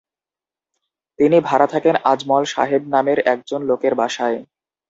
[1.19, 4.39] তিনি ভাড়া থাকেন আজমল সাহেব নামের একজন লোকের বাসায়।